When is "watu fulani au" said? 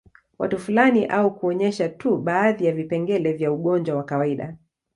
0.39-1.35